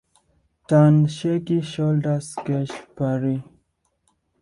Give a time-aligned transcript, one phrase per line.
[0.67, 3.43] Tone; Shaky; Shoulders; Sketch Paree.